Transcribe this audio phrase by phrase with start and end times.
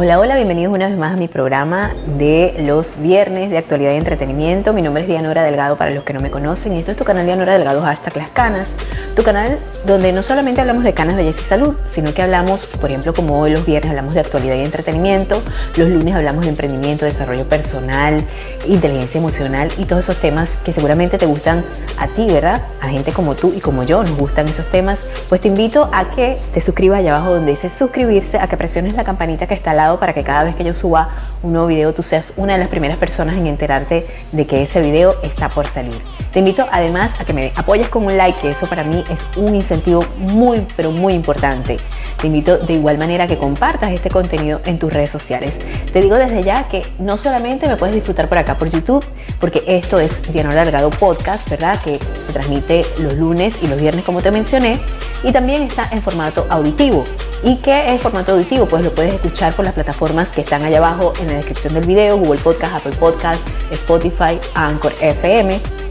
[0.00, 3.96] Hola, hola, bienvenidos una vez más a mi programa de los viernes de actualidad y
[3.96, 4.72] entretenimiento.
[4.72, 7.26] Mi nombre es Dianora Delgado para los que no me conocen esto es tu canal
[7.26, 8.68] Dianora Delgado hashtag las canas.
[9.16, 12.90] Tu canal donde no solamente hablamos de canas, belleza y salud, sino que hablamos, por
[12.90, 15.42] ejemplo, como hoy los viernes hablamos de actualidad y entretenimiento,
[15.76, 18.24] los lunes hablamos de emprendimiento, desarrollo personal,
[18.68, 21.64] inteligencia emocional y todos esos temas que seguramente te gustan
[21.96, 22.62] a ti, ¿verdad?
[22.80, 25.00] A gente como tú y como yo nos gustan esos temas.
[25.28, 28.94] Pues te invito a que te suscribas allá abajo donde dice suscribirse, a que presiones
[28.94, 31.08] la campanita que está al lado para que cada vez que yo suba
[31.42, 34.80] un nuevo video tú seas una de las primeras personas en enterarte de que ese
[34.80, 36.00] video está por salir.
[36.32, 39.38] Te invito además a que me apoyes con un like, que eso para mí es
[39.38, 41.78] un incentivo muy, pero muy importante.
[42.20, 45.54] Te invito de igual manera que compartas este contenido en tus redes sociales.
[45.92, 49.04] Te digo desde ya que no solamente me puedes disfrutar por acá por YouTube,
[49.40, 51.80] porque esto es Diana Delgado Podcast, ¿verdad?
[51.82, 54.80] Que se transmite los lunes y los viernes como te mencioné,
[55.22, 57.04] y también está en formato auditivo.
[57.42, 58.66] ¿Y qué es formato auditivo?
[58.66, 61.86] Pues lo puedes escuchar por las plataformas que están allá abajo en la descripción del
[61.86, 65.87] video, Google Podcast, Apple Podcast, Spotify, Anchor FM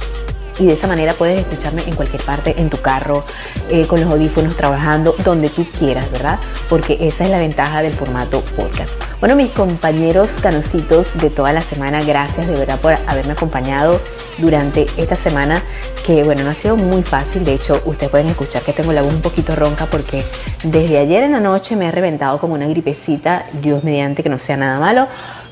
[0.59, 3.23] y de esa manera puedes escucharme en cualquier parte, en tu carro,
[3.69, 6.39] eh, con los audífonos, trabajando, donde tú quieras, ¿verdad?
[6.69, 8.91] Porque esa es la ventaja del formato podcast.
[9.19, 13.99] Bueno, mis compañeros canositos de toda la semana, gracias de verdad por haberme acompañado
[14.37, 15.63] durante esta semana,
[16.05, 19.01] que bueno, no ha sido muy fácil, de hecho ustedes pueden escuchar que tengo la
[19.01, 20.23] voz un poquito ronca porque
[20.63, 24.37] desde ayer en la noche me he reventado como una gripecita, Dios mediante que no
[24.37, 25.07] sea nada malo,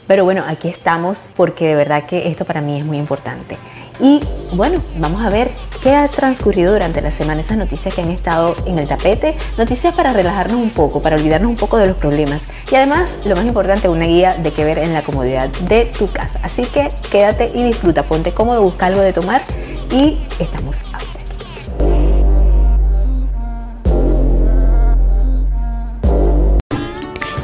[0.07, 3.57] pero bueno, aquí estamos porque de verdad que esto para mí es muy importante.
[3.99, 4.19] Y
[4.53, 5.51] bueno, vamos a ver
[5.81, 9.93] qué ha transcurrido durante la semana, esas noticias que han estado en el tapete, noticias
[9.93, 13.45] para relajarnos un poco, para olvidarnos un poco de los problemas y además, lo más
[13.45, 16.39] importante, una guía de qué ver en la comodidad de tu casa.
[16.41, 19.41] Así que quédate y disfruta, ponte cómodo, busca algo de tomar
[19.91, 20.75] y estamos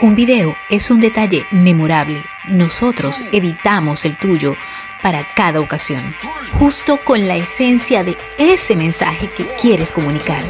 [0.02, 2.24] Un video es un detalle memorable.
[2.48, 4.56] Nosotros editamos el tuyo
[5.02, 6.14] para cada ocasión,
[6.58, 10.42] justo con la esencia de ese mensaje que quieres comunicar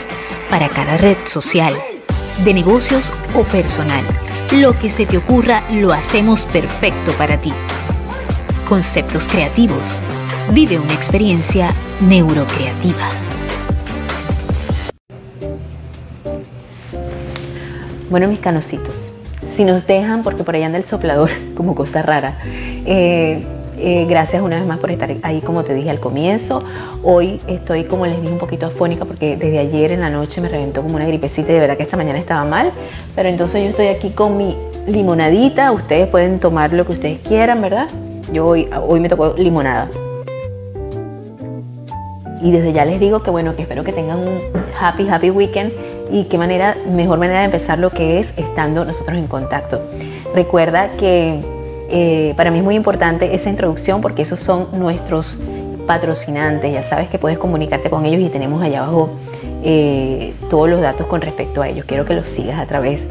[0.50, 1.72] para cada red social,
[2.44, 4.05] de negocios o personal.
[4.53, 7.53] Lo que se te ocurra lo hacemos perfecto para ti.
[8.69, 9.93] Conceptos creativos.
[10.53, 13.09] Vive una experiencia neurocreativa.
[18.10, 19.12] Bueno, mis canositos,
[19.56, 23.44] si nos dejan, porque por allá anda el soplador como cosa rara, eh,
[23.81, 26.63] eh, gracias una vez más por estar ahí, como te dije al comienzo.
[27.03, 30.49] Hoy estoy, como les dije, un poquito afónica porque desde ayer en la noche me
[30.49, 32.73] reventó como una gripecita y de verdad que esta mañana estaba mal.
[33.15, 35.73] Pero entonces yo estoy aquí con mi limonadita.
[35.73, 37.89] Ustedes pueden tomar lo que ustedes quieran, ¿verdad?
[38.33, 39.89] Yo hoy, hoy me tocó limonada.
[42.43, 44.39] Y desde ya les digo que bueno, que espero que tengan un
[44.81, 45.73] happy, happy weekend
[46.11, 49.81] y qué manera, mejor manera de empezar lo que es estando nosotros en contacto.
[50.35, 51.41] Recuerda que
[51.91, 55.39] eh, para mí es muy importante esa introducción porque esos son nuestros
[55.87, 56.73] patrocinantes.
[56.73, 59.11] Ya sabes que puedes comunicarte con ellos y tenemos allá abajo
[59.62, 61.84] eh, todos los datos con respecto a ellos.
[61.87, 63.05] Quiero que los sigas a través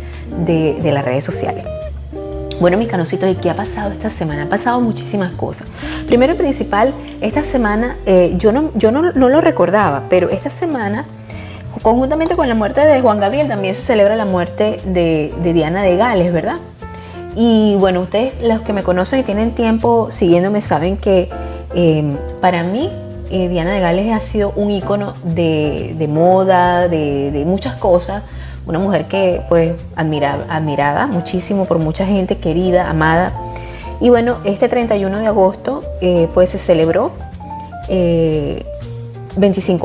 [0.45, 1.66] de, las redes sociales.
[2.59, 4.44] Bueno, mis canositos, ¿y qué ha pasado esta semana?
[4.44, 5.67] Han pasado muchísimas cosas.
[6.07, 11.06] Primero y principal, esta semana, eh, yo, no, yo no, lo recordaba, pero esta semana,
[11.81, 15.96] conjuntamente con la muerte de Juan Gabriel, también se celebra la muerte de Diana de
[15.96, 16.57] Gales, ¿verdad?
[17.35, 21.29] Y bueno, ustedes, los que me conocen y tienen tiempo siguiéndome, saben que
[21.73, 22.90] em, para mí
[23.29, 28.23] eh, Diana de Gales ha sido un icono de, moda, de, muchas cosas.
[28.66, 33.34] Una mujer que, pues, admirada muchísimo por mucha gente, querida, amada.
[34.02, 37.11] Y bueno, este 31 de agosto, eh, pues se celebró
[37.90, 37.90] 25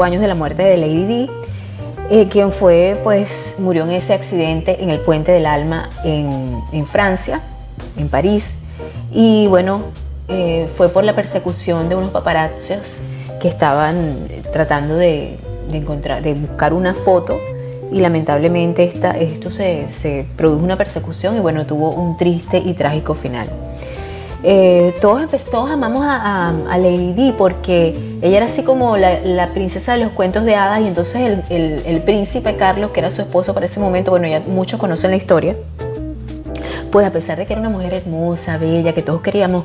[0.02, 1.30] eh, años de la muerte de Lady Di
[2.10, 7.40] eh, quien fue, pues, murió en ese accidente en el Puente del Alma en, Francia,
[7.96, 8.46] en París.
[9.12, 9.82] Y bueno,
[10.28, 12.78] eh, fue por la persecución de unos paparazzos
[13.40, 15.38] que estaban tratando de,
[15.72, 17.38] encontrar, de buscar una foto
[17.92, 22.74] y lamentablemente esta, esto se, se, produjo una persecución y bueno, tuvo un triste y
[22.74, 23.48] trágico final.
[24.46, 25.22] Eh, todos,
[25.70, 30.44] amamos a, Lady Di porque ella era así como la, la, princesa de los cuentos
[30.44, 33.80] de hadas y entonces el, el, el, príncipe Carlos, que era su esposo para ese
[33.80, 35.56] momento, bueno, ya muchos conocen la historia,
[36.92, 39.64] pues a pesar de que era una mujer hermosa, bella, que todos queríamos,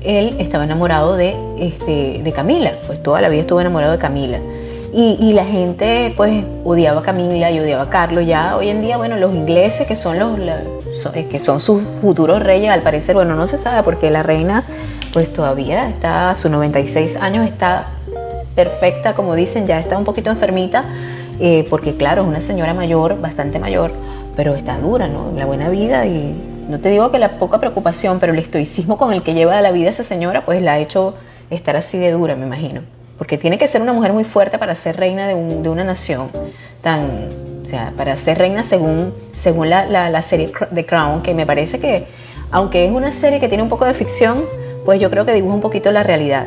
[0.00, 4.38] él estaba enamorado de, este, de Camila, pues toda la vida estuvo enamorado de Camila.
[4.92, 8.26] Y, la gente pues odiaba a Camila y odiaba a Carlos.
[8.26, 10.38] Ya hoy en día, bueno, los ingleses que son los
[11.14, 14.64] eh, que son sus futuros reyes, al parecer, bueno, no se sabe porque la reina
[15.12, 17.86] pues todavía está, a sus 96 años está
[18.56, 20.82] perfecta, como dicen, ya está un poquito enfermita,
[21.38, 23.92] eh, porque claro, es una señora mayor, bastante mayor,
[24.36, 25.32] pero está dura, ¿no?
[25.36, 26.34] La buena vida y
[26.68, 29.70] no te digo que la poca preocupación, pero el estoicismo con el que lleva la
[29.70, 31.14] vida esa señora, pues la ha hecho
[31.50, 32.82] estar así de dura, me imagino
[33.20, 36.30] porque tiene que ser una mujer muy fuerte para ser reina de, una nación,
[36.80, 37.28] tan,
[37.66, 42.06] o sea, para ser reina según, según la, serie The Crown, que me parece que,
[42.50, 44.46] aunque es una serie que tiene un poco de ficción,
[44.86, 46.46] pues yo creo que dibuja un poquito la realidad.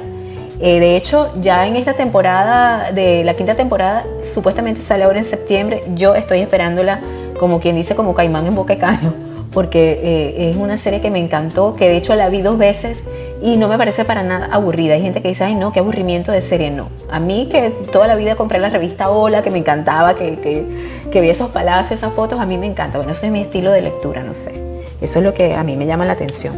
[0.60, 4.04] Eh, de hecho, ya en esta temporada, de la quinta temporada,
[4.34, 7.02] supuestamente sale ahora en septiembre, yo estoy esperándola
[7.40, 9.14] como quien dice, como caimán en boca de caño,
[9.54, 12.98] porque eh, es una serie que me encantó, que de hecho la vi dos veces
[13.44, 14.94] y no me parece para nada aburrida.
[14.94, 16.88] Hay gente que dice, ay no, qué aburrimiento de serie, no.
[17.12, 20.40] A mí que toda la vida compré la revista Hola, que me encantaba, que,
[21.12, 22.98] que, vi esos palacios, esas fotos, a mí me encanta.
[22.98, 24.54] Bueno, eso es mi estilo de lectura, no sé.
[25.02, 26.56] Eso es lo que a mí me llama la atención.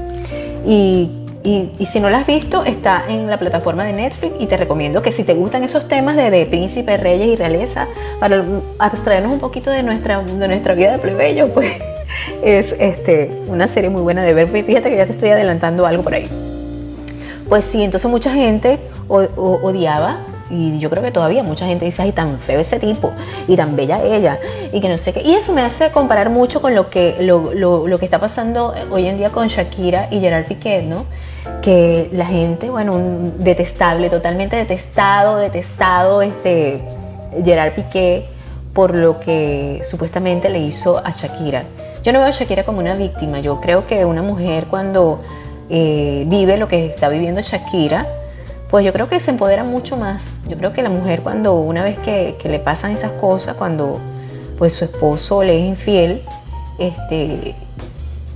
[0.64, 1.10] Y,
[1.44, 5.02] y, si no la has visto, está en la plataforma de Netflix y te recomiendo
[5.02, 7.88] que si te gustan esos temas de, de príncipes, reyes y realeza,
[8.20, 8.44] para
[8.78, 11.74] abstraernos un poquito de nuestra, de nuestra vida de plebeyo, pues
[12.44, 14.48] es este, una serie muy buena de ver.
[14.50, 16.30] Fíjate que ya te estoy adelantando algo por ahí.
[17.50, 20.18] Pues sí, entonces mucha gente odiaba
[20.50, 23.12] y yo creo que todavía mucha gente dice, ay, tan feo ese tipo
[23.47, 24.39] y tan bella ella
[24.71, 25.21] y que no sé qué.
[25.21, 29.18] Y eso me hace comparar mucho con lo que, lo, que está pasando hoy en
[29.18, 31.06] día con Shakira y Gerard Piquet, ¿no?
[31.62, 36.81] Que la gente, bueno, un detestable, totalmente detestado, detestado, este,
[37.44, 38.25] Gerard Piqué
[38.74, 41.63] por lo que supuestamente le hizo a Shakira.
[42.03, 45.21] Yo no veo a Shakira como una víctima, yo creo que una mujer cuando
[45.69, 48.07] eh, vive lo que está viviendo Shakira,
[48.69, 50.21] pues yo creo que se empodera mucho más.
[50.47, 54.00] Yo creo que la mujer cuando una vez que, le pasan esas cosas, cuando
[54.57, 56.21] pues su esposo le es infiel,
[56.77, 57.56] este,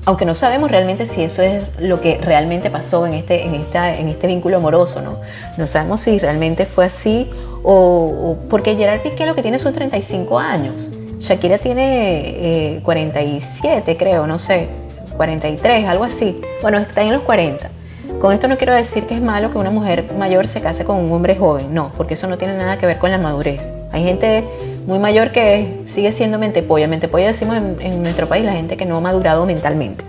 [0.05, 3.95] aunque no sabemos realmente si eso es lo que realmente pasó en este, en esta,
[3.95, 5.17] en este vínculo amoroso, ¿no?
[5.57, 7.29] No sabemos si realmente fue así
[7.63, 10.89] o, porque Gerard Piqué lo que tiene son 35 años.
[11.19, 14.67] Shakira tiene 47, eh, creo, no sé.
[15.19, 16.39] 43, algo así.
[16.61, 17.69] Bueno, está en los 40.
[18.21, 20.95] Con esto no quiero decir que es malo que una mujer mayor se case con
[20.95, 23.61] un hombre joven, no, porque eso no tiene nada que ver con la madurez.
[23.91, 24.45] Hay gente
[24.87, 26.87] muy mayor que sigue siendo mentepolla.
[26.87, 30.05] Mentepolla decimos en, nuestro país la gente que no ha madurado mentalmente.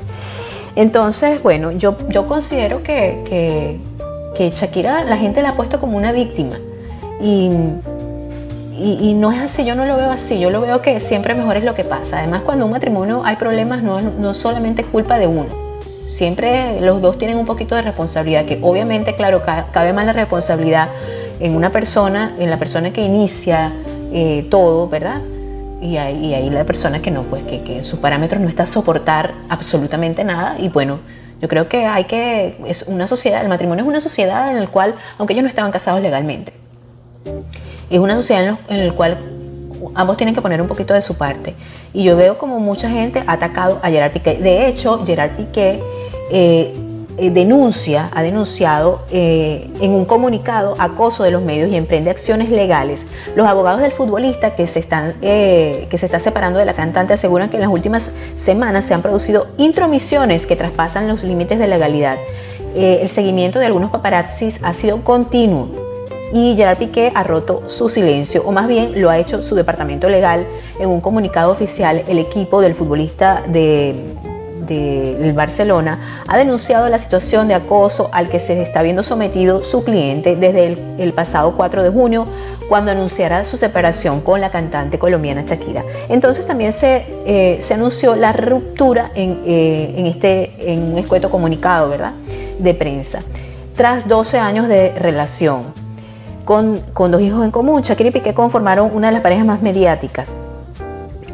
[0.77, 3.79] Entonces, bueno, yo, yo considero que, que,
[4.37, 6.56] que Shakira la gente la ha puesto como una víctima.
[7.21, 7.51] Y
[8.81, 11.56] y, no es así, yo no lo veo así, yo lo veo que siempre mejor
[11.56, 12.19] es lo que pasa.
[12.19, 15.47] Además, cuando un matrimonio hay problemas, no, no solamente es culpa de uno.
[16.11, 20.88] Siempre los dos tienen un poquito de responsabilidad, que obviamente, claro, cabe más la responsabilidad
[21.38, 23.73] en una persona, en la persona que inicia
[24.12, 25.21] eh, todo, ¿verdad?
[25.81, 28.65] Y ahí, ahí, la persona que no, pues que, que en sus parámetros no está
[28.65, 30.56] a soportar absolutamente nada.
[30.59, 30.99] Y bueno,
[31.41, 34.67] yo creo que hay que, es una sociedad, el matrimonio es una sociedad en la
[34.67, 36.53] cual, aunque ellos no estaban casados legalmente,
[37.91, 39.19] es una sociedad en, la cual
[39.94, 41.55] ambos tienen que poner un poquito de su parte.
[41.93, 44.37] Y yo veo como mucha gente ha atacado a Gerard Piqué.
[44.37, 45.82] De hecho, Gerard Piqué
[46.31, 46.73] eh,
[47.19, 52.49] eh, denuncia, ha denunciado eh, en un comunicado acoso de los medios y emprende acciones
[52.49, 53.05] legales.
[53.35, 57.51] Los abogados del futbolista que se, están, que se está separando de la cantante aseguran
[57.51, 58.05] que en las últimas
[58.43, 62.19] semanas se han producido intromisiones que traspasan los límites de legalidad.
[62.77, 65.90] el seguimiento de algunos paparazzis ha sido continuo
[66.32, 70.08] y Gerard Piqué ha roto su silencio, o más bien lo ha hecho su departamento
[70.08, 70.46] legal
[70.79, 72.03] en un comunicado oficial.
[72.08, 73.94] El equipo del futbolista de,
[75.34, 80.37] Barcelona ha denunciado la situación de acoso al que se está viendo sometido su cliente
[80.37, 82.25] desde el, pasado 4 de junio,
[82.69, 85.82] cuando anunciará su separación con la cantante colombiana Shakira.
[86.08, 91.31] Entonces también se, eh, se anunció la ruptura en, eh, en, este, en un escueto
[91.31, 92.13] comunicado ¿verdad?
[92.60, 93.19] de prensa.
[93.75, 95.80] Tras 12 años de relación,
[96.51, 97.83] con, dos hijos en común.
[97.83, 100.29] Shakira y Piqué conformaron una de las parejas más mediáticas.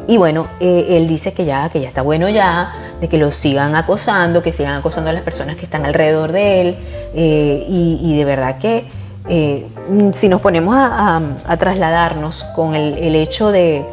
[0.07, 3.33] Y bueno, eh, él dice que ya, que ya está bueno ya, de que lo
[3.33, 6.77] sigan acosando, que sigan acosando a las personas que están alrededor de él.
[7.15, 8.85] Eh, y, de verdad que
[9.31, 9.67] eh,
[10.17, 11.23] si nos ponemos a,
[11.59, 13.87] trasladarnos con el, hecho de,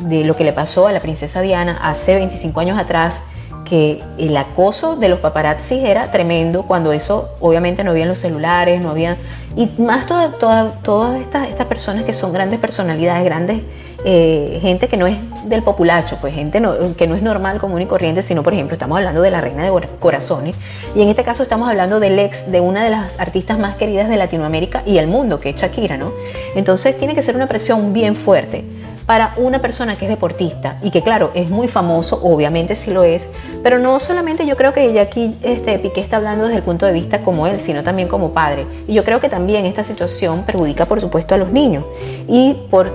[0.00, 3.20] de lo que le pasó a la princesa Diana hace 25 años atrás,
[3.64, 8.18] que el acoso de los paparazzi era tremendo cuando eso obviamente no había en los
[8.18, 9.16] celulares, no había...
[9.56, 10.38] Y más todas
[10.82, 13.62] toda, estas, estas personas que son grandes personalidades, grandes
[14.04, 15.16] eh, gente que no es
[15.46, 16.60] del populacho, pues gente
[16.96, 19.64] que no es normal, común y corriente, sino por ejemplo estamos hablando de la reina
[19.64, 20.56] de corazones
[20.94, 24.08] y en este caso estamos hablando del ex de una de las artistas más queridas
[24.08, 26.12] de Latinoamérica y el mundo, que es Shakira, ¿no?
[26.54, 28.64] Entonces tiene que ser una presión bien fuerte
[29.06, 33.04] para una persona que es deportista y que claro, es muy famoso, obviamente sí lo
[33.04, 33.28] es,
[33.64, 36.92] pero no solamente yo creo que aquí este, Piqué está hablando desde el punto de
[36.92, 38.66] vista como él, sino también como padre.
[38.86, 41.82] Y yo creo que también esta situación perjudica por supuesto a los niños.
[42.28, 42.92] Y por,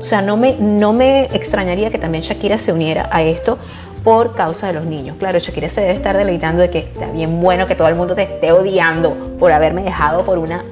[0.00, 3.56] o sea, no me, no me extrañaría que también Shakira se uniera a esto
[4.02, 5.16] por causa de los niños.
[5.16, 8.16] Claro, Shakira se debe estar deleitando de que está bien bueno que todo el mundo
[8.16, 10.64] te esté odiando por haberme dejado por una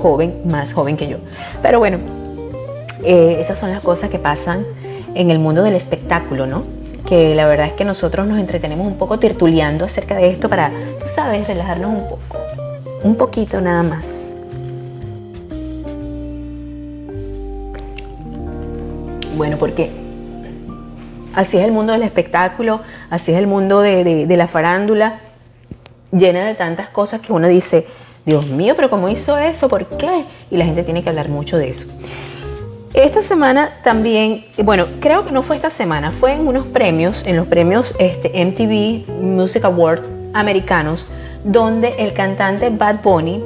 [0.00, 1.16] joven, más joven que yo.
[1.62, 1.98] Pero bueno,
[3.02, 4.64] eh, esas son las cosas que pasan
[5.16, 6.83] en el mundo del espectáculo, ¿no?
[7.06, 10.70] Que la verdad es que nosotros nos entretenemos un poco tertuleando acerca de esto para,
[11.00, 12.38] tú sabes, relajarnos un poco,
[13.02, 14.06] un poquito nada más.
[19.36, 19.90] Bueno, porque
[21.34, 22.80] así es el mundo del espectáculo,
[23.10, 25.20] así es el mundo de, de la farándula,
[26.12, 27.86] llena de tantas cosas que uno dice,
[28.24, 29.68] Dios mío, pero ¿cómo hizo eso?
[29.68, 30.24] ¿Por qué?
[30.50, 31.86] Y la gente tiene que hablar mucho de eso.
[32.94, 37.34] Esta semana también, bueno, creo que no fue esta semana, fue en unos premios, en
[37.34, 41.08] los premios este, MTV Music Awards americanos,
[41.42, 43.42] donde el cantante Bad Bunny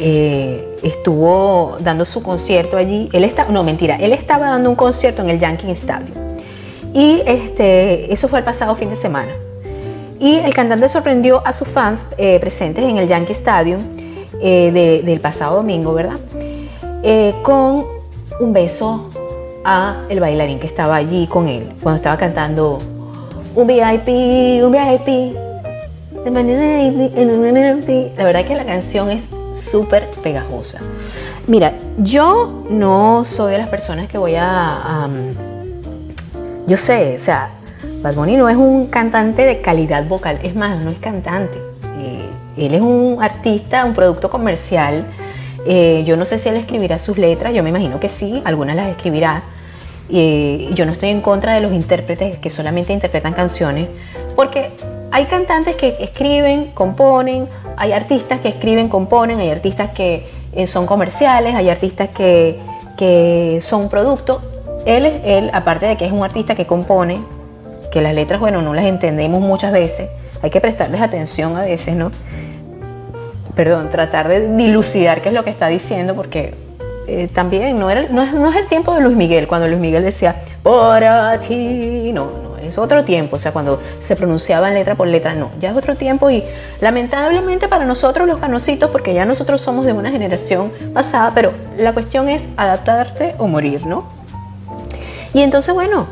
[0.00, 3.08] eh, estuvo dando su concierto allí.
[3.12, 6.18] Él está, no mentira, él estaba dando un concierto en el Yankee Stadium.
[6.92, 9.30] Y este, eso fue el pasado fin de semana.
[10.18, 13.78] Y el cantante sorprendió a sus fans eh, presentes en el Yankee Stadium
[14.42, 16.18] eh, del pasado domingo, ¿verdad?
[17.44, 17.97] con
[18.40, 19.10] un beso
[19.64, 22.78] a el bailarín que estaba allí con él cuando estaba cantando
[23.54, 24.08] un VIP,
[24.64, 25.36] un VIP.
[28.16, 30.78] La verdad que la canción es súper pegajosa.
[31.46, 35.08] Mira, yo no soy de las personas que voy a,
[36.66, 37.50] yo sé, o sea,
[38.02, 41.58] Bad Bunny no es un cantante de calidad vocal, es más, no es cantante.
[41.98, 42.28] Eh,
[42.58, 45.04] él es un artista, un producto comercial
[45.66, 48.76] eh, yo no sé si él escribirá sus letras, yo me imagino que sí, algunas
[48.76, 49.42] las escribirá.
[50.10, 53.88] Eh, yo no estoy en contra de los intérpretes que solamente interpretan canciones,
[54.34, 54.70] porque
[55.10, 60.86] hay cantantes que escriben, componen, hay artistas que escriben, componen, hay artistas que eh, son
[60.86, 62.58] comerciales, hay artistas que,
[62.96, 64.42] que son productos.
[64.86, 67.20] Él, él, aparte de que es un artista que compone,
[67.90, 70.08] que las letras, bueno, no las entendemos muchas veces,
[70.42, 72.10] hay que prestarles atención a veces, ¿no?
[73.58, 76.54] Perdón, tratar de dilucidar qué es lo que está diciendo, porque
[77.08, 82.12] eh, también no, es, el tiempo de Luis Miguel, cuando Luis Miguel decía, para ti,
[82.14, 85.72] no, no, es otro tiempo, o sea, cuando se pronunciaba letra por letra, no, ya
[85.72, 86.44] es otro tiempo y
[86.80, 91.92] lamentablemente para nosotros los canositos, porque ya nosotros somos de una generación pasada, pero la
[91.92, 94.04] cuestión es adaptarte o morir, ¿no?
[95.34, 96.06] Y entonces, bueno,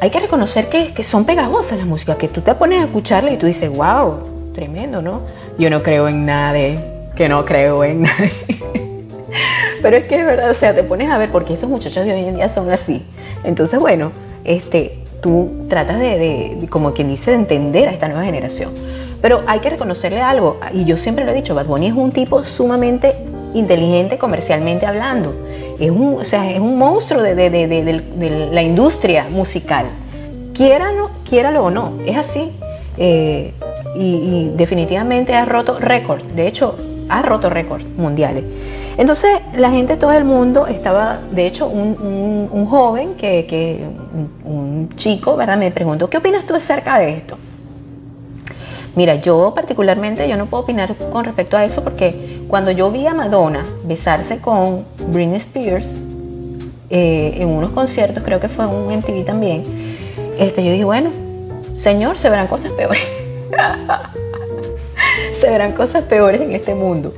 [0.00, 3.32] hay que reconocer que, que son pegajosas las músicas, que tú te pones a escucharla
[3.32, 5.22] y tú dices, wow, tremendo, ¿no?
[5.58, 6.78] Yo no creo en nadie,
[7.16, 8.32] que no creo en nadie.
[9.82, 12.14] Pero es que es verdad, o sea, te pones a ver porque esos muchachos de
[12.14, 13.04] hoy en día son así.
[13.44, 14.12] Entonces, bueno,
[14.44, 18.70] este, tú tratas de, como quien dice, de entender a esta nueva generación.
[19.20, 22.12] Pero hay que reconocerle algo, y yo siempre lo he dicho, Bad Bunny es un
[22.12, 23.14] tipo sumamente
[23.54, 25.34] inteligente comercialmente hablando.
[25.78, 29.86] Es un, o sea, es un monstruo de, de la industria musical.
[30.52, 32.52] Quiéralo, quiéralo o no, es así.
[32.96, 33.52] Eh,
[33.96, 36.22] y, definitivamente ha roto récord.
[36.22, 36.76] De hecho,
[37.08, 38.44] ha roto récords mundiales.
[38.96, 43.84] Entonces, la gente, todo el mundo estaba, de hecho, un, joven, que,
[44.44, 45.56] un, chico, ¿verdad?
[45.56, 47.36] Me preguntó, ¿qué opinas tú acerca de esto?
[48.94, 53.08] Mira, yo particularmente, yo no puedo opinar con respecto a eso porque cuando yo vi
[53.08, 55.86] a Madonna besarse con Britney Spears
[56.90, 59.64] eh, en unos conciertos, creo que fue un MTV también,
[60.38, 61.10] este, yo dije, bueno,
[61.84, 63.02] señor, se verán cosas peores.
[65.40, 67.12] se verán cosas peores en este mundo.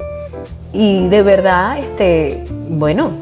[0.72, 3.12] Y de verdad, este, bueno,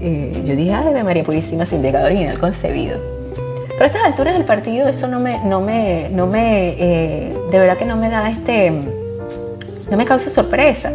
[0.00, 2.98] eh, yo dije, ay, María Purísima, sin pecado original concebido.
[3.66, 7.58] Pero a estas alturas del partido eso no me, no me, no me, eh, de
[7.58, 8.70] verdad que no me da este,
[9.90, 10.92] no me causa sorpresa.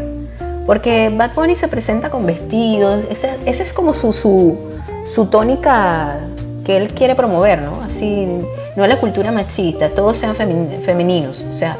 [0.67, 4.55] Porque Bad Bunny se presenta con vestidos, esa, es como su, su,
[5.11, 6.17] su tónica
[6.63, 7.81] que él quiere promover, ¿no?
[7.81, 8.27] Así,
[8.77, 11.77] no la cultura machista, todos sean femeninos, o sea,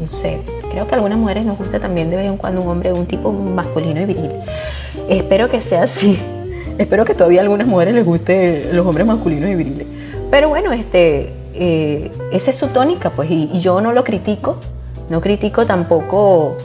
[0.00, 0.40] no sé,
[0.72, 3.06] creo que a algunas mujeres nos gusta también de vez en cuando un hombre un
[3.06, 4.32] tipo masculino y viril.
[5.08, 6.18] Espero que sea así,
[6.80, 9.86] Espero que todavía a algunas mujeres les guste los hombres masculinos y viriles.
[10.30, 14.56] Pero bueno, este, eh, esa es su tónica, pues, y, yo no lo critico,
[15.10, 16.56] no critico tampoco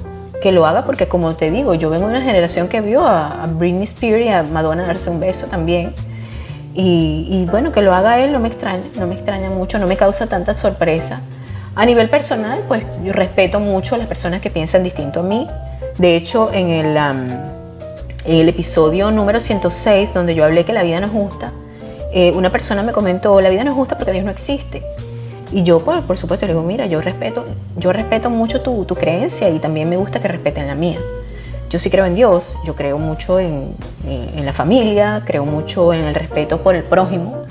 [0.41, 3.45] que lo haga, porque como te digo, yo vengo de una generación que vio a,
[3.57, 5.93] Britney Spears y a Madonna darse un beso también.
[6.75, 9.87] Y, y, bueno, que lo haga él no me extraña, no me extraña mucho, no
[9.87, 11.21] me causa tanta sorpresa.
[11.75, 15.47] A nivel personal, pues yo respeto mucho a las personas que piensan distinto a mí.
[15.97, 16.97] De hecho, en el,
[18.25, 21.51] el episodio número 106, donde yo hablé que la vida no es justa,
[22.13, 24.83] eh, una persona me comentó, la vida no es justa porque Dios no existe.
[25.51, 27.43] Y yo, por, por supuesto, le digo, mira, yo respeto,
[27.77, 30.99] yo respeto mucho tu, tu, creencia y también me gusta que respeten la mía.
[31.75, 33.75] Yo sí creo en Dios, yo creo mucho en,
[34.07, 37.43] en, la familia, creo mucho en el respeto por el prójimo,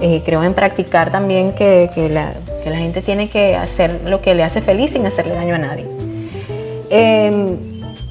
[0.00, 2.32] eh, creo en practicar también que, que la,
[2.64, 5.58] que la gente tiene que hacer lo que le hace feliz sin hacerle daño a
[5.58, 5.84] nadie.
[6.88, 7.58] Em,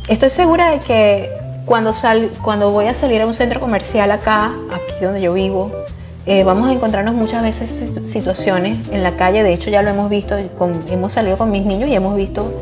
[0.08, 1.32] estoy segura de que
[1.66, 5.72] cuando, sal, cuando voy a salir a un centro comercial acá, aquí donde yo vivo,
[6.28, 7.72] eh, vamos a encontrarnos muchas veces
[8.06, 10.38] situaciones en la calle, de hecho ya lo hemos visto,
[10.92, 12.54] hemos salido con mis niños y hemos visto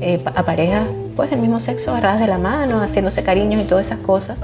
[0.00, 3.86] eh, a parejas pues del mismo sexo agarradas de la mano, haciéndose cariños y todas
[3.86, 4.38] esas cosas.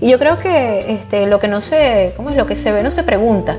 [0.00, 2.36] Y yo creo que este, lo que no se, ¿cómo es?
[2.36, 3.56] Lo que se ve no se pregunta.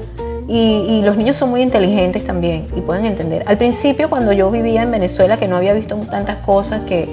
[0.47, 3.43] Y, los niños son muy inteligentes también y pueden entender.
[3.47, 7.07] Al principio, cuando yo vivía en Venezuela, que no había visto tantas cosas, que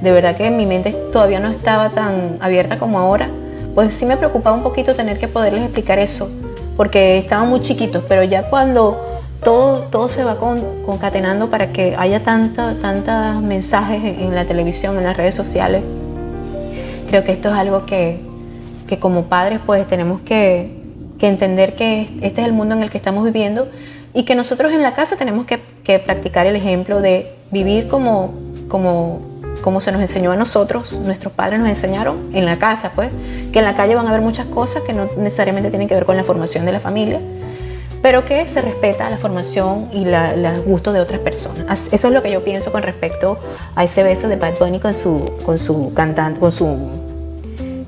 [0.00, 3.28] de verdad que mi mente todavía no estaba tan abierta como ahora,
[3.74, 6.30] pues sí me preocupaba un poquito tener que poderles explicar eso,
[6.76, 12.22] porque estaban muy chiquitos, pero ya cuando todo, todo se va concatenando para que haya
[12.24, 15.82] tantos mensajes en, la televisión, en las redes sociales,
[17.08, 18.20] creo que esto es algo que,
[18.88, 20.76] que como padres pues tenemos que
[21.18, 23.68] que entender que este es el mundo en el que estamos viviendo
[24.14, 25.58] y que nosotros en la casa tenemos que,
[25.98, 28.34] practicar el ejemplo de vivir como,
[28.68, 29.20] como,
[29.62, 33.10] como se nos enseñó a nosotros, nuestros padres nos enseñaron en la casa, pues,
[33.52, 36.04] que en la calle van a haber muchas cosas que no necesariamente tienen que ver
[36.04, 37.20] con la formación de la familia,
[38.06, 41.88] pero que se respeta la formación y los gustos de otras personas.
[41.90, 43.36] Eso es lo que yo pienso con respecto
[43.74, 46.88] a ese beso de Bad Bunny con su, con su cantante, con su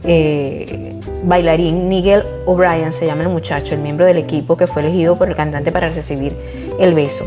[0.02, 5.14] eh, bailarín Nigel O'Brien, se llama el muchacho, el miembro del equipo que fue elegido
[5.14, 6.34] por el cantante para recibir
[6.80, 7.24] el beso.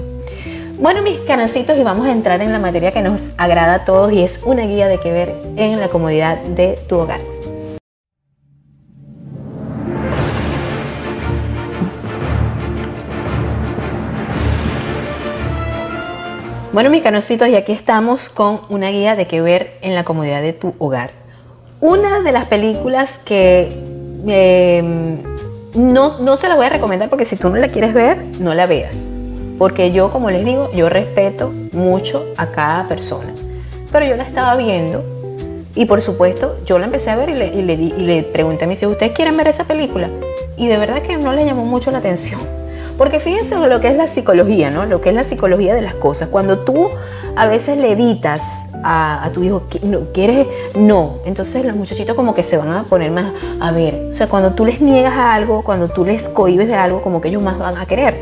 [0.77, 4.11] Bueno, mis canalcitos, y vamos a entrar en la materia que nos agrada a todos
[4.11, 7.21] y es una guía de qué ver en la comodidad de tu hogar.
[16.73, 20.41] Bueno, mis canositos, y aquí estamos con una guía de qué ver en la comodidad
[20.41, 21.11] de tu hogar.
[21.81, 23.67] Una de las películas que
[24.25, 25.17] em,
[25.75, 28.53] no, no se la voy a recomendar porque si tú no la quieres ver, no
[28.53, 28.95] la veas.
[29.57, 33.33] Porque yo, como les digo, yo respeto mucho a cada persona.
[33.91, 35.03] Pero yo la estaba viendo
[35.75, 38.67] y por supuesto yo la empecé a ver y le, le, y le pregunté a
[38.69, 40.09] mis hijos, ¿ustedes quieren ver esa película?
[40.55, 42.39] Y de verdad que no le llamó mucho la atención.
[42.97, 44.85] Porque fíjense lo que es la psicología, ¿no?
[44.85, 46.29] Lo que es la psicología de las cosas.
[46.29, 46.89] Cuando tú
[47.35, 48.41] a veces le evitas
[48.83, 49.63] a, tu hijo,
[50.13, 50.47] ¿quieres?
[50.75, 51.17] No.
[51.25, 54.09] Entonces los muchachitos como que se van a poner más a ver.
[54.11, 57.29] O sea, cuando tú les niegas algo, cuando tú les cohibes de algo, como que
[57.29, 58.15] ellos más van a querer.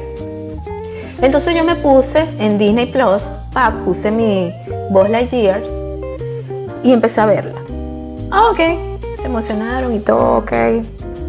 [1.22, 3.24] Entonces yo me puse en Disney Plus,
[3.84, 4.54] puse mi
[4.90, 5.62] Buzz Lightyear
[6.84, 7.60] y empecé a verla.
[8.32, 8.60] Ah, ok.
[9.18, 10.54] Se emocionaron y todo, ok.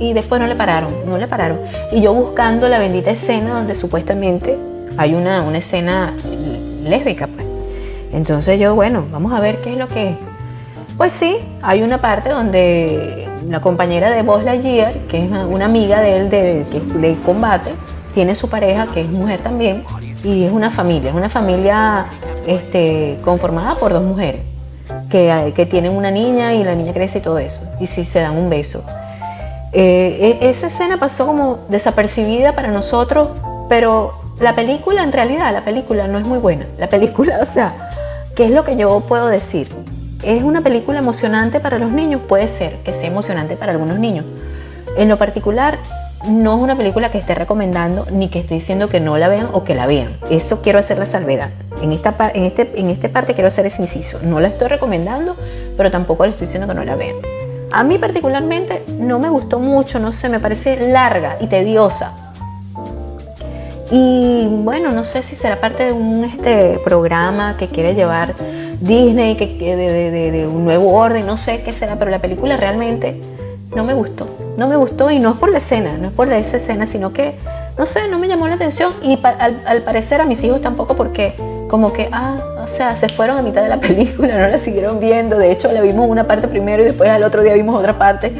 [0.00, 1.60] Y después no le pararon, no le pararon.
[1.92, 4.58] Y yo buscando la bendita escena donde supuestamente
[4.96, 6.12] hay una, una escena
[6.82, 7.46] lésbica, pues.
[8.12, 10.14] Entonces yo, bueno, vamos a ver qué es lo que...
[10.96, 16.00] Pues sí, hay una parte donde la compañera de Buzz Lightyear, que es una amiga
[16.00, 17.70] de él de, combate,
[18.12, 19.84] tiene su pareja, que es mujer también,
[20.22, 22.06] y es una familia, es una familia
[22.46, 24.42] este, conformada por dos mujeres,
[25.08, 28.20] que, que, tienen una niña y la niña crece y todo eso, y sí se
[28.20, 28.84] dan un beso.
[29.72, 33.28] Eh, e, esa escena pasó como desapercibida para nosotros,
[33.68, 36.66] pero la película en realidad, la película no es muy buena.
[36.78, 37.90] La película, o sea,
[38.40, 39.68] ¿Qué es lo que yo puedo decir?
[40.22, 42.22] ¿Es una película emocionante para los niños?
[42.26, 44.24] Puede ser que sea emocionante para algunos niños.
[44.96, 45.78] En lo particular,
[46.26, 49.48] no es una película que esté recomendando ni que esté diciendo que no la vean
[49.52, 50.16] o que la vean.
[50.30, 51.50] Eso quiero hacer la salvedad.
[51.82, 54.20] En esta, en este, en este parte quiero hacer ese inciso.
[54.22, 55.36] No la estoy recomendando,
[55.76, 57.16] pero tampoco le estoy diciendo que no la vean.
[57.72, 62.12] A mí particularmente no me gustó mucho, no sé, me parece larga y tediosa.
[63.92, 68.34] Y bueno, no sé si será parte de un este, programa que quiere llevar
[68.80, 73.20] Disney, que, de, un nuevo orden, no sé qué será, pero la película realmente
[73.74, 74.28] no me gustó.
[74.56, 77.12] No me gustó y no es por la escena, no es por esa escena, sino
[77.12, 77.36] que,
[77.78, 81.34] no sé, no me llamó la atención y al, parecer a mis hijos tampoco porque
[81.70, 84.98] como que, ah, o sea, se fueron a mitad de la película, no la siguieron
[85.00, 87.96] viendo, de hecho la vimos una parte primero y después al otro día vimos otra
[87.96, 88.32] parte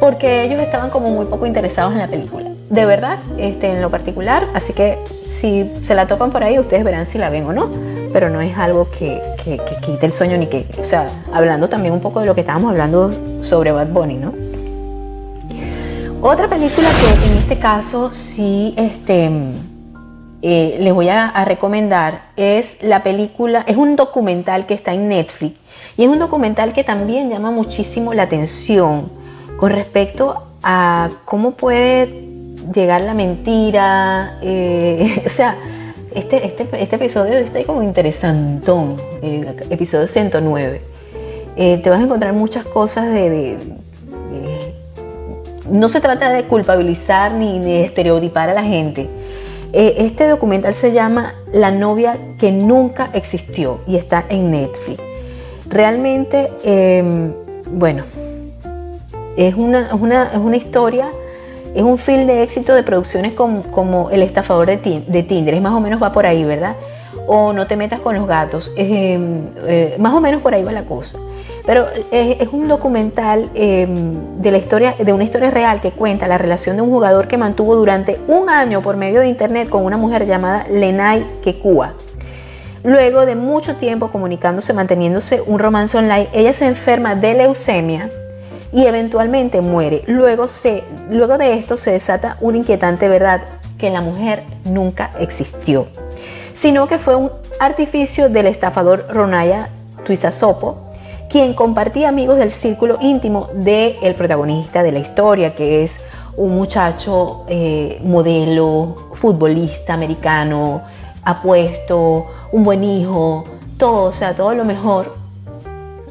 [0.00, 2.50] porque ellos estaban como muy poco interesados en la película.
[2.68, 4.98] De verdad, este, en lo particular, así que
[5.40, 7.70] si se la topan por ahí, ustedes verán si la ven o no,
[8.12, 11.68] pero no es algo que, que, que quite el sueño ni que, o sea, hablando
[11.68, 13.10] también un poco de lo que estábamos hablando
[13.42, 14.32] sobre Bad Bunny, ¿no?
[16.22, 19.30] Otra película que en este caso sí este,
[20.42, 25.58] eh, les voy a, recomendar es la película, es un documental que está en Netflix
[25.96, 29.10] y es un documental que también llama muchísimo la atención
[29.56, 32.26] con respecto a cómo puede
[32.74, 35.56] llegar la mentira, eh, o sea,
[36.14, 40.80] este, este, este, episodio está como interesantón, el episodio 109.
[41.56, 43.58] Eh, te vas a encontrar muchas cosas de,
[45.70, 49.08] No se trata de culpabilizar ni de estereotipar a la gente.
[49.78, 54.98] Eh, este documental se llama La novia que nunca existió y está en Netflix.
[55.68, 57.04] Realmente, eh,
[57.70, 58.04] bueno,
[59.36, 61.10] es una, una, es una historia
[61.76, 65.60] es un film de éxito de producciones como, como El estafador de, de, Tinder, es
[65.60, 66.74] más o menos va por ahí, ¿verdad?
[67.26, 69.18] O No te metas con los gatos, eh,
[69.66, 71.18] eh, más o menos por ahí va la cosa.
[71.66, 73.88] Pero es, un documental eh,
[74.38, 77.36] de, la historia, de una historia real que cuenta la relación de un jugador que
[77.36, 81.94] mantuvo durante un año por medio de internet con una mujer llamada Lenay Kekua.
[82.84, 88.10] Luego de mucho tiempo comunicándose, manteniéndose un romance online, ella se enferma de leucemia
[88.72, 90.02] y eventualmente muere.
[90.06, 93.40] Luego, se, luego de esto se desata una inquietante verdad,
[93.76, 95.86] que la mujer nunca existió,
[96.58, 99.68] sino que fue un artificio del estafador Ronaya
[100.04, 100.85] Tuizasopo,
[101.28, 105.92] quien compartía amigos del círculo íntimo del el protagonista de la historia, que es
[106.36, 110.82] un muchacho eh, modelo, futbolista americano,
[111.24, 113.44] apuesto, un buen hijo,
[113.78, 115.16] todo, o sea, todo lo mejor.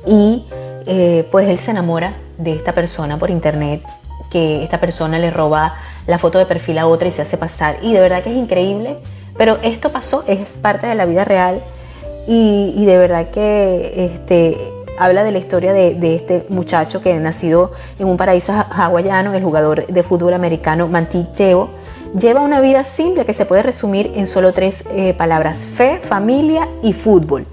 [0.06, 0.46] Y
[0.86, 3.82] eh, pues él se enamora de esta persona por internet,
[4.30, 5.76] que esta persona le roba
[6.08, 7.78] la foto de perfil a otra y se hace pasar.
[7.82, 8.98] Y de verdad que es increíble,
[9.38, 11.62] pero esto pasó, es parte de la vida real
[12.28, 17.72] y, y de verdad que este, habla de la historia de, este muchacho que nacido
[18.00, 21.70] en un paraíso hawaiano, el jugador de fútbol americano Manti Teo,
[22.20, 26.68] lleva una vida simple que se puede resumir en solo tres eh, palabras, fe, familia
[26.82, 27.46] y fútbol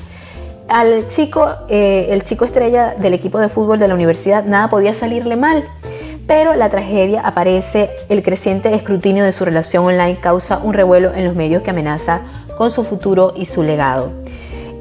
[0.73, 4.95] al chico, eh, el chico estrella del equipo de fútbol de la universidad, nada podía
[4.95, 5.65] salirle mal.
[6.27, 11.27] Pero la tragedia aparece, el creciente escrutinio de su relación online causa un revuelo en
[11.27, 12.21] los medios que amenaza
[12.57, 14.22] con su futuro y su legado.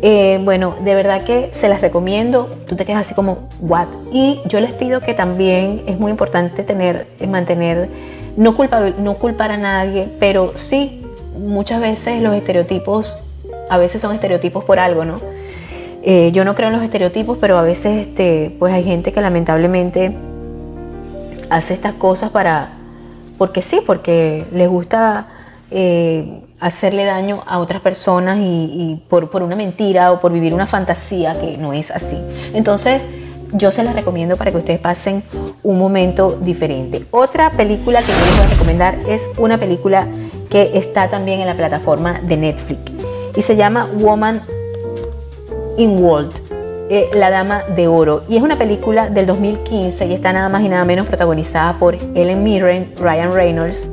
[0.04, 2.50] Eh, bueno, de verdad que se las recomiendo.
[2.68, 3.88] Tú te quedas así como, ¿what?
[4.12, 7.88] Y yo les pido que también es muy importante tener, mantener,
[8.36, 11.06] no, culpa, no culpar a nadie, pero sí,
[11.38, 13.16] muchas veces los estereotipos,
[13.70, 15.16] a veces son estereotipos por algo, ¿no?
[16.04, 19.22] Eh, yo no creo en los estereotipos, pero a veces este, pues hay gente que
[19.22, 20.16] lamentablemente
[21.52, 22.70] hace estas cosas para,
[23.38, 25.28] porque sí, porque les gusta
[25.70, 30.68] eh, hacerle daño a otras personas y, por, por, una mentira o por vivir una
[30.68, 32.18] fantasía que no es así.
[32.54, 33.02] Entonces,
[33.54, 35.24] yo se las recomiendo para que ustedes pasen
[35.64, 37.04] un momento diferente.
[37.12, 40.08] Otra película que yo les voy a recomendar es una película
[40.50, 42.80] que está también en la plataforma de Netflix
[43.36, 44.42] y se llama Woman
[45.78, 46.32] in World,
[46.90, 48.24] eh, La Dama de Oro.
[48.30, 51.96] Y es una película del 2015 y está nada más y nada menos protagonizada por
[52.14, 53.88] Ellen Mirren, Ryan Reynolds,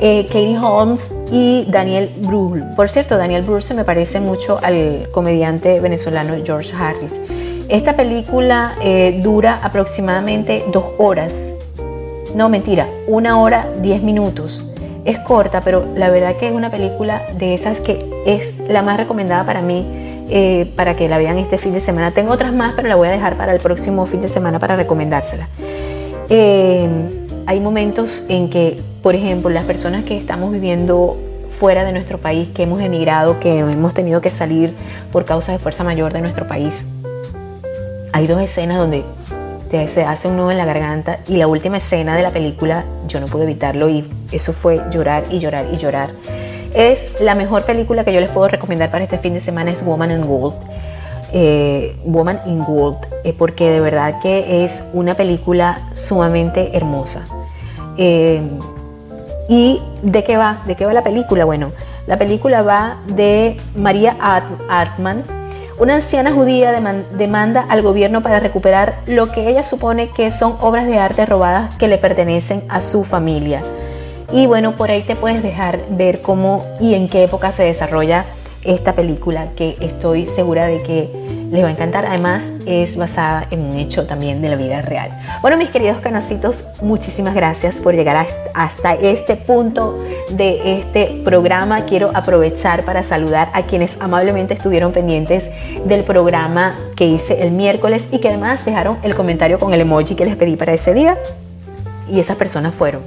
[0.00, 2.64] eh, Katie Holmes y Daniel Brühl.
[2.76, 7.12] Por cierto, Daniel Brühl se me parece mucho al comediante venezolano George Harris.
[7.68, 11.32] Esta película eh, dura aproximadamente dos horas.
[12.34, 14.64] No, mentira, una hora, diez minutos.
[15.04, 18.96] Es corta, pero la verdad que es una película de esas que es la más
[18.96, 19.86] recomendada para mí
[20.30, 22.10] eh, para que la vean este fin de semana.
[22.10, 24.76] Tengo otras más, pero la voy a dejar para el próximo fin de semana para
[24.76, 25.48] recomendársela.
[26.28, 27.17] Eh,
[27.48, 31.16] hay momentos en que, por ejemplo, las personas que estamos viviendo
[31.48, 34.74] fuera de nuestro país, que hemos emigrado, que hemos tenido que salir
[35.10, 36.84] por causa de fuerza mayor de nuestro país,
[38.12, 39.02] hay dos escenas donde
[39.70, 43.18] se hace un nudo en la garganta y la última escena de la película yo
[43.18, 46.10] no pude evitarlo y eso fue llorar y llorar y llorar
[46.74, 49.82] es la mejor película que yo les puedo recomendar para este fin de semana es
[49.84, 50.54] Woman in Gold.
[51.32, 57.24] Eh, Woman in Gold, eh, porque de verdad que es una película sumamente hermosa.
[57.98, 58.40] Eh,
[59.48, 60.62] ¿Y de qué va?
[60.66, 61.44] ¿De qué va la película?
[61.44, 61.72] Bueno,
[62.06, 64.16] la película va de María
[64.68, 65.22] Atman,
[65.78, 66.72] una anciana judía
[67.16, 71.74] demanda al gobierno para recuperar lo que ella supone que son obras de arte robadas
[71.76, 73.62] que le pertenecen a su familia.
[74.32, 78.24] Y bueno, por ahí te puedes dejar ver cómo y en qué época se desarrolla
[78.64, 81.08] esta película, que estoy segura de que
[81.50, 82.06] les va a encantar.
[82.06, 85.10] Además, es basada en un hecho también de la vida real.
[85.42, 89.98] Bueno, mis queridos canasitos, muchísimas gracias por llegar hasta este punto
[90.30, 91.84] de este programa.
[91.86, 95.44] Quiero aprovechar para saludar a quienes amablemente estuvieron pendientes
[95.84, 100.14] del programa que hice el miércoles y que además dejaron el comentario con el emoji
[100.14, 101.16] que les pedí para ese día.
[102.10, 103.02] Y esas personas fueron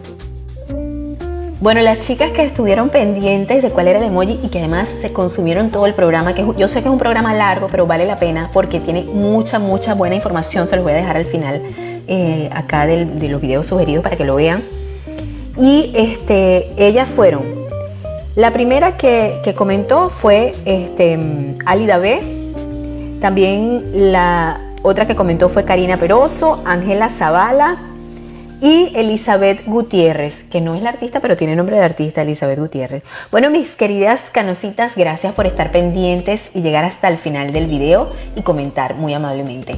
[1.61, 5.13] bueno, las chicas que estuvieron pendientes de cuál era el emoji y que además se
[5.13, 8.17] consumieron todo el programa, que yo sé que es un programa largo, pero vale la
[8.17, 11.61] pena porque tiene mucha, mucha buena información, se los voy a dejar al final
[12.07, 14.63] eh, acá de los videos sugeridos para que lo vean.
[15.55, 17.43] Y este, ellas fueron,
[18.35, 21.19] la primera que, comentó fue este,
[21.65, 22.21] Alida B,
[23.21, 27.77] también la otra que comentó fue Karina Peroso, Ángela Zavala,
[28.61, 33.03] y Elizabeth Gutiérrez, que no es la artista, pero tiene nombre de artista, Elizabeth Gutiérrez.
[33.31, 38.11] Bueno, mis queridas canositas, gracias por estar pendientes y llegar hasta el final del video
[38.35, 39.75] y comentar muy amablemente.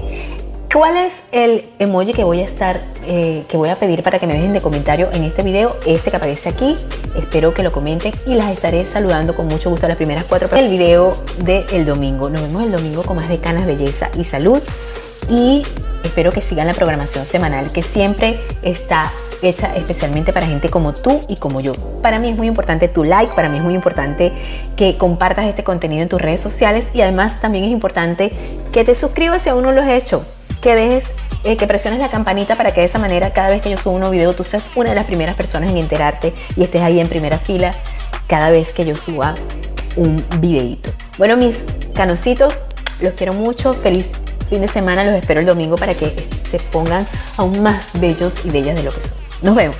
[0.73, 4.25] ¿Cuál es el emoji que voy a estar, eh, que voy a pedir para que
[4.25, 5.77] me dejen de comentario en este video?
[5.85, 6.75] Este que aparece aquí.
[7.15, 10.49] Espero que lo comenten y las estaré saludando con mucho gusto a las primeras cuatro
[10.57, 12.27] el video del domingo.
[12.27, 14.63] Nos vemos el domingo con más de canas, belleza y salud.
[15.29, 15.63] Y
[16.03, 21.21] Espero que sigan la programación semanal que siempre está hecha especialmente para gente como tú
[21.27, 21.73] y como yo.
[22.03, 24.31] Para mí es muy importante tu like, para mí es muy importante
[24.75, 28.31] que compartas este contenido en tus redes sociales y además también es importante
[28.71, 30.23] que te suscribas si aún no lo has hecho,
[30.61, 31.05] que dejes
[31.45, 33.95] eh, que presiones la campanita para que de esa manera cada vez que yo subo
[33.95, 37.07] un video tú seas una de las primeras personas en enterarte y estés ahí en
[37.07, 37.73] primera fila
[38.27, 39.35] cada vez que yo suba
[39.95, 40.91] un videito.
[41.17, 41.57] Bueno, mis
[41.95, 42.55] canositos,
[42.99, 43.73] los quiero mucho.
[43.73, 44.07] Feliz
[44.53, 45.03] fin de semana.
[45.03, 46.13] Los espero el domingo para que
[46.51, 49.17] se pongan aún más bellos y bellas de lo que son.
[49.41, 49.77] Nos vemos.